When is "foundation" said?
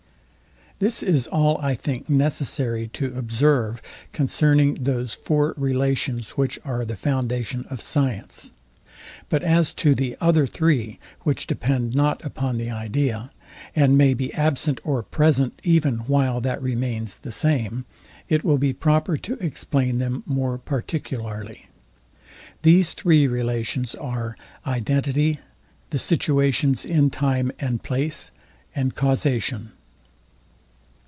6.95-7.67